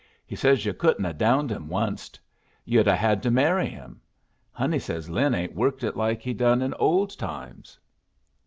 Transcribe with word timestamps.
"He 0.25 0.35
says 0.35 0.65
you 0.65 0.73
couldn't 0.73 1.05
'a' 1.05 1.13
downed 1.13 1.51
him 1.51 1.67
onced. 1.69 2.17
You'd 2.65 2.87
'a' 2.87 2.95
had 2.95 3.21
to 3.21 3.29
marry 3.29 3.67
him. 3.69 4.01
Honey 4.51 4.79
says 4.79 5.11
Lin 5.11 5.35
ain't 5.35 5.53
worked 5.53 5.83
it 5.83 5.95
like 5.95 6.23
he 6.23 6.33
done 6.33 6.63
in 6.63 6.73
old 6.79 7.15
times." 7.19 7.77